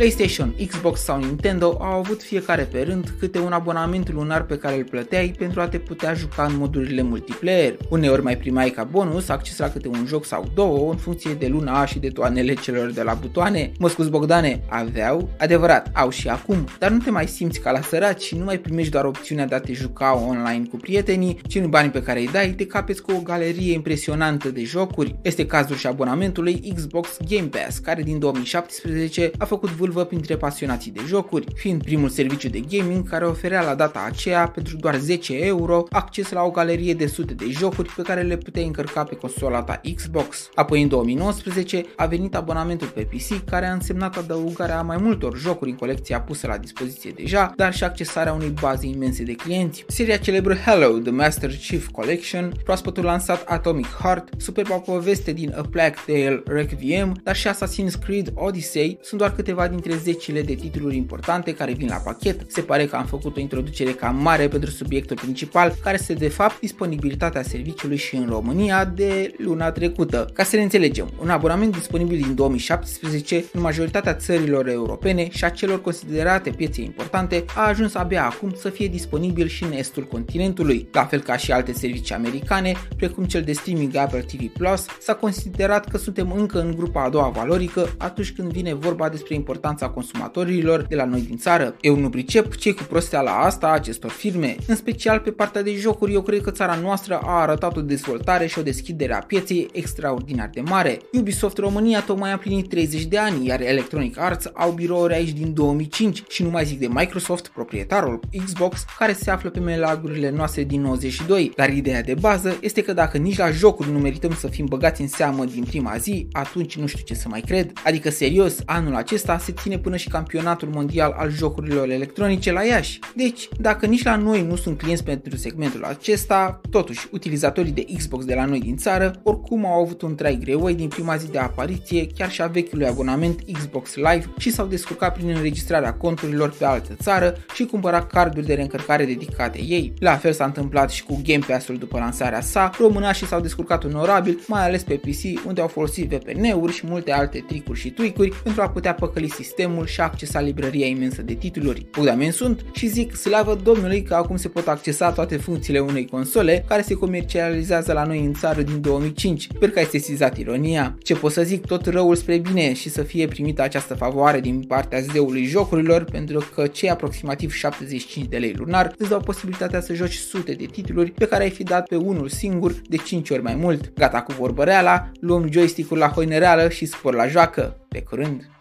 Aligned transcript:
PlayStation, 0.00 0.54
Xbox 0.66 1.00
sau 1.00 1.18
Nintendo 1.18 1.66
au 1.80 1.98
avut 1.98 2.22
fiecare 2.22 2.62
pe 2.62 2.82
rând 2.82 3.14
câte 3.18 3.38
un 3.38 3.52
abonament 3.52 4.12
lunar 4.12 4.42
pe 4.42 4.58
care 4.58 4.76
îl 4.76 4.84
plăteai 4.84 5.34
pentru 5.38 5.60
a 5.60 5.68
te 5.68 5.78
putea 5.78 6.14
juca 6.14 6.44
în 6.44 6.56
modurile 6.56 7.02
multiplayer. 7.02 7.76
Uneori 7.88 8.22
mai 8.22 8.36
primeai 8.36 8.70
ca 8.70 8.84
bonus 8.84 9.28
acces 9.28 9.58
la 9.58 9.70
câte 9.70 9.88
un 9.88 10.04
joc 10.06 10.24
sau 10.24 10.50
două 10.54 10.90
în 10.90 10.96
funcție 10.96 11.34
de 11.34 11.46
luna 11.46 11.84
și 11.84 11.98
de 11.98 12.08
toanele 12.08 12.54
celor 12.54 12.90
de 12.90 13.02
la 13.02 13.14
butoane. 13.14 13.72
Mă 13.78 13.88
scuz 13.88 14.08
Bogdane, 14.08 14.62
aveau? 14.68 15.28
Adevărat, 15.38 15.90
au 15.92 16.10
și 16.10 16.28
acum, 16.28 16.68
dar 16.78 16.90
nu 16.90 16.98
te 16.98 17.10
mai 17.10 17.26
simți 17.26 17.60
ca 17.60 17.70
la 17.70 17.80
săraci 17.80 18.22
și 18.22 18.36
nu 18.36 18.44
mai 18.44 18.58
primești 18.58 18.90
doar 18.90 19.04
opțiunea 19.04 19.46
de 19.46 19.54
a 19.54 19.60
te 19.60 19.72
juca 19.72 20.24
online 20.28 20.64
cu 20.70 20.76
prietenii, 20.76 21.40
ci 21.46 21.54
în 21.54 21.70
banii 21.70 21.90
pe 21.90 22.02
care 22.02 22.20
îi 22.20 22.28
dai 22.32 22.50
te 22.50 22.66
capeți 22.66 23.02
cu 23.02 23.12
o 23.12 23.20
galerie 23.20 23.72
impresionantă 23.72 24.48
de 24.48 24.64
jocuri. 24.64 25.16
Este 25.22 25.46
cazul 25.46 25.76
și 25.76 25.86
abonamentului 25.86 26.72
Xbox 26.74 27.16
Game 27.28 27.48
Pass, 27.48 27.78
care 27.78 28.02
din 28.02 28.18
2017 28.18 29.30
a 29.38 29.44
făcut 29.44 29.70
vâlvă 29.90 30.08
printre 30.08 30.36
pasionații 30.36 30.90
de 30.90 31.00
jocuri, 31.06 31.46
fiind 31.54 31.82
primul 31.82 32.08
serviciu 32.08 32.48
de 32.48 32.60
gaming 32.70 33.08
care 33.08 33.26
oferea 33.26 33.62
la 33.62 33.74
data 33.74 34.04
aceea 34.06 34.48
pentru 34.48 34.76
doar 34.76 34.96
10 34.96 35.44
euro 35.44 35.84
acces 35.90 36.30
la 36.30 36.42
o 36.42 36.50
galerie 36.50 36.94
de 36.94 37.06
sute 37.06 37.34
de 37.34 37.44
jocuri 37.48 37.92
pe 37.96 38.02
care 38.02 38.22
le 38.22 38.36
puteai 38.36 38.66
încărca 38.66 39.04
pe 39.04 39.16
consola 39.16 39.62
ta 39.62 39.80
Xbox. 39.94 40.48
Apoi 40.54 40.82
în 40.82 40.88
2019 40.88 41.84
a 41.96 42.06
venit 42.06 42.34
abonamentul 42.34 42.86
pe 42.86 43.00
PC 43.00 43.44
care 43.44 43.66
a 43.66 43.72
însemnat 43.72 44.16
adăugarea 44.16 44.78
a 44.78 44.82
mai 44.82 44.96
multor 44.96 45.36
jocuri 45.36 45.70
în 45.70 45.76
colecția 45.76 46.20
pusă 46.20 46.46
la 46.46 46.56
dispoziție 46.56 47.10
deja, 47.16 47.52
dar 47.56 47.74
și 47.74 47.84
accesarea 47.84 48.32
unei 48.32 48.54
baze 48.60 48.86
imense 48.86 49.22
de 49.22 49.32
clienți. 49.32 49.84
Seria 49.88 50.16
celebră 50.16 50.54
Hello, 50.54 50.98
The 50.98 51.10
Master 51.10 51.50
Chief 51.68 51.88
Collection, 51.88 52.52
proaspătul 52.64 53.04
lansat 53.04 53.44
Atomic 53.46 53.86
Heart, 53.86 54.28
superba 54.36 54.74
poveste 54.74 55.32
din 55.32 55.54
A 55.56 55.62
Plague 55.70 55.94
Tale 56.06 56.42
Requiem, 56.46 57.20
dar 57.22 57.36
și 57.36 57.48
Assassin's 57.48 58.04
Creed 58.04 58.32
Odyssey 58.34 58.98
sunt 59.02 59.20
doar 59.20 59.34
câteva 59.34 59.68
dintre 59.80 59.98
zecile 59.98 60.42
de 60.42 60.54
titluri 60.54 60.96
importante 60.96 61.54
care 61.54 61.72
vin 61.72 61.88
la 61.88 61.96
pachet. 61.96 62.50
Se 62.50 62.60
pare 62.60 62.86
că 62.86 62.96
am 62.96 63.04
făcut 63.04 63.36
o 63.36 63.40
introducere 63.40 63.90
cam 63.90 64.16
mare 64.16 64.48
pentru 64.48 64.70
subiectul 64.70 65.16
principal, 65.16 65.74
care 65.82 65.96
este 66.00 66.12
de 66.12 66.28
fapt 66.28 66.60
disponibilitatea 66.60 67.42
serviciului 67.42 67.96
și 67.96 68.16
în 68.16 68.26
România 68.28 68.84
de 68.84 69.34
luna 69.38 69.70
trecută. 69.70 70.30
Ca 70.32 70.42
să 70.42 70.56
ne 70.56 70.62
înțelegem, 70.62 71.10
un 71.20 71.30
abonament 71.30 71.72
disponibil 71.72 72.20
din 72.20 72.34
2017 72.34 73.44
în 73.52 73.60
majoritatea 73.60 74.14
țărilor 74.14 74.68
europene 74.68 75.30
și 75.30 75.44
a 75.44 75.48
celor 75.48 75.80
considerate 75.80 76.50
piețe 76.50 76.82
importante 76.82 77.44
a 77.54 77.68
ajuns 77.68 77.94
abia 77.94 78.24
acum 78.24 78.52
să 78.56 78.68
fie 78.68 78.88
disponibil 78.88 79.46
și 79.46 79.64
în 79.64 79.72
estul 79.72 80.04
continentului. 80.04 80.88
La 80.92 81.04
fel 81.04 81.20
ca 81.20 81.36
și 81.36 81.52
alte 81.52 81.72
servicii 81.72 82.14
americane, 82.14 82.72
precum 82.96 83.24
cel 83.24 83.42
de 83.42 83.52
streaming 83.52 83.96
Apple 83.96 84.20
TV 84.20 84.46
Plus, 84.52 84.86
s-a 85.00 85.14
considerat 85.14 85.88
că 85.88 85.98
suntem 85.98 86.32
încă 86.32 86.60
în 86.60 86.74
grupa 86.76 87.04
a 87.04 87.08
doua 87.08 87.28
valorică 87.28 87.94
atunci 87.98 88.32
când 88.32 88.52
vine 88.52 88.74
vorba 88.74 89.08
despre 89.08 89.34
importanța 89.34 89.69
consumatorilor 89.78 90.82
de 90.82 90.96
la 90.96 91.04
noi 91.04 91.20
din 91.20 91.36
țară. 91.36 91.74
Eu 91.80 91.96
nu 91.96 92.10
pricep 92.10 92.56
ce 92.56 92.72
cu 92.72 92.82
la 93.10 93.38
asta 93.38 93.66
a 93.66 93.70
acestor 93.70 94.10
firme. 94.10 94.56
În 94.66 94.76
special 94.76 95.18
pe 95.18 95.30
partea 95.30 95.62
de 95.62 95.74
jocuri, 95.74 96.12
eu 96.12 96.22
cred 96.22 96.40
că 96.40 96.50
țara 96.50 96.78
noastră 96.82 97.20
a 97.22 97.40
arătat 97.40 97.76
o 97.76 97.80
dezvoltare 97.80 98.46
și 98.46 98.58
o 98.58 98.62
deschidere 98.62 99.14
a 99.14 99.18
pieței 99.18 99.68
extraordinar 99.72 100.50
de 100.52 100.60
mare. 100.60 100.98
Ubisoft 101.12 101.58
România 101.58 102.00
tocmai 102.00 102.32
a 102.32 102.38
plinit 102.38 102.68
30 102.68 103.04
de 103.04 103.18
ani, 103.18 103.46
iar 103.46 103.60
Electronic 103.60 104.18
Arts 104.18 104.50
au 104.54 104.70
birouri 104.70 105.14
aici 105.14 105.30
din 105.30 105.54
2005 105.54 106.22
și 106.28 106.42
nu 106.42 106.50
mai 106.50 106.64
zic 106.64 106.78
de 106.78 106.88
Microsoft, 106.88 107.46
proprietarul 107.48 108.20
Xbox, 108.44 108.84
care 108.98 109.12
se 109.12 109.30
află 109.30 109.50
pe 109.50 109.60
melagurile 109.60 110.30
noastre 110.30 110.64
din 110.64 110.80
92. 110.80 111.52
Dar 111.56 111.72
ideea 111.72 112.02
de 112.02 112.14
bază 112.14 112.58
este 112.60 112.82
că 112.82 112.92
dacă 112.92 113.18
nici 113.18 113.36
la 113.36 113.50
jocuri 113.50 113.90
nu 113.90 113.98
merităm 113.98 114.34
să 114.34 114.46
fim 114.46 114.66
băgați 114.66 115.00
în 115.00 115.08
seamă 115.08 115.44
din 115.44 115.64
prima 115.64 115.96
zi, 115.96 116.26
atunci 116.32 116.76
nu 116.76 116.86
știu 116.86 117.04
ce 117.04 117.14
să 117.14 117.28
mai 117.28 117.40
cred. 117.40 117.72
Adică 117.84 118.10
serios, 118.10 118.56
anul 118.64 118.94
acesta 118.94 119.38
se 119.38 119.49
ține 119.50 119.78
până 119.78 119.96
și 119.96 120.08
campionatul 120.08 120.68
mondial 120.72 121.14
al 121.16 121.30
jocurilor 121.30 121.88
electronice 121.88 122.52
la 122.52 122.62
Iași. 122.62 122.98
Deci, 123.16 123.48
dacă 123.58 123.86
nici 123.86 124.02
la 124.02 124.16
noi 124.16 124.42
nu 124.42 124.56
sunt 124.56 124.78
clienți 124.78 125.04
pentru 125.04 125.36
segmentul 125.36 125.84
acesta, 125.84 126.60
totuși, 126.70 127.08
utilizatorii 127.10 127.72
de 127.72 127.84
Xbox 127.96 128.24
de 128.24 128.34
la 128.34 128.44
noi 128.44 128.60
din 128.60 128.76
țară 128.76 129.20
oricum 129.22 129.66
au 129.66 129.82
avut 129.82 130.02
un 130.02 130.14
trai 130.14 130.38
greoi 130.40 130.74
din 130.74 130.88
prima 130.88 131.16
zi 131.16 131.30
de 131.30 131.38
apariție 131.38 132.06
chiar 132.06 132.30
și 132.30 132.42
a 132.42 132.46
vechiului 132.46 132.86
abonament 132.86 133.40
Xbox 133.52 133.94
Live 133.94 134.24
și 134.38 134.50
s-au 134.50 134.66
descurcat 134.66 135.14
prin 135.14 135.28
înregistrarea 135.28 135.94
conturilor 135.94 136.50
pe 136.58 136.64
altă 136.64 136.96
țară 137.02 137.36
și 137.54 137.64
cumpăra 137.64 138.06
carduri 138.06 138.46
de 138.46 138.54
reîncărcare 138.54 139.04
dedicate 139.04 139.62
ei. 139.62 139.92
La 139.98 140.16
fel 140.16 140.32
s-a 140.32 140.44
întâmplat 140.44 140.90
și 140.90 141.04
cu 141.04 141.20
Game 141.24 141.44
Pass-ul 141.46 141.76
după 141.76 141.98
lansarea 141.98 142.40
sa, 142.40 142.70
românașii 142.78 143.26
s-au 143.26 143.40
descurcat 143.40 143.84
onorabil, 143.84 144.40
mai 144.46 144.64
ales 144.64 144.82
pe 144.82 144.94
PC, 144.94 145.46
unde 145.46 145.60
au 145.60 145.68
folosit 145.68 146.08
VPN-uri 146.10 146.72
și 146.72 146.86
multe 146.86 147.12
alte 147.12 147.44
tricuri 147.46 147.78
și 147.78 147.90
tweak-uri 147.90 148.32
pentru 148.42 148.62
a 148.62 148.68
putea 148.68 148.94
păcăli 148.94 149.28
sistemul 149.42 149.86
și 149.86 150.00
a 150.00 150.04
accesa 150.04 150.40
librăria 150.40 150.86
imensă 150.86 151.22
de 151.22 151.34
titluri. 151.34 151.86
Bogdamen 151.90 152.32
sunt 152.32 152.64
și 152.72 152.86
zic 152.86 153.14
slavă 153.16 153.54
Domnului 153.62 154.02
că 154.02 154.14
acum 154.14 154.36
se 154.36 154.48
pot 154.48 154.68
accesa 154.68 155.12
toate 155.12 155.36
funcțiile 155.36 155.78
unei 155.78 156.06
console 156.06 156.64
care 156.68 156.82
se 156.82 156.94
comercializează 156.94 157.92
la 157.92 158.04
noi 158.04 158.24
în 158.24 158.34
țară 158.34 158.62
din 158.62 158.80
2005. 158.80 159.48
Sper 159.54 159.70
că 159.70 159.78
ați 159.78 159.90
sesizat 159.90 160.38
ironia. 160.38 160.96
Ce 161.02 161.14
pot 161.14 161.32
să 161.32 161.42
zic, 161.42 161.66
tot 161.66 161.86
răul 161.86 162.14
spre 162.14 162.38
bine 162.38 162.72
și 162.72 162.88
să 162.88 163.02
fie 163.02 163.26
primită 163.26 163.62
această 163.62 163.94
favoare 163.94 164.40
din 164.40 164.62
partea 164.62 165.00
zeului 165.00 165.44
jocurilor 165.44 166.04
pentru 166.04 166.48
că 166.54 166.66
cei 166.66 166.90
aproximativ 166.90 167.52
75 167.52 168.26
de 168.26 168.36
lei 168.36 168.54
lunar 168.56 168.94
îți 168.98 169.08
dau 169.08 169.20
posibilitatea 169.20 169.80
să 169.80 169.94
joci 169.94 170.14
sute 170.14 170.52
de 170.52 170.64
titluri 170.64 171.10
pe 171.10 171.26
care 171.26 171.42
ai 171.42 171.50
fi 171.50 171.62
dat 171.62 171.88
pe 171.88 171.96
unul 171.96 172.28
singur 172.28 172.74
de 172.88 172.96
5 172.96 173.30
ori 173.30 173.42
mai 173.42 173.54
mult. 173.54 173.92
Gata 173.94 174.22
cu 174.22 174.32
vorbăreala, 174.32 175.10
luăm 175.20 175.50
joystick-ul 175.52 175.98
la 175.98 176.08
hoinereală 176.08 176.68
și 176.68 176.86
spor 176.86 177.14
la 177.14 177.26
joacă. 177.26 177.76
Pe 177.88 178.02
curând! 178.02 178.59